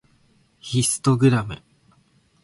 [0.59, 1.61] ヒストグラム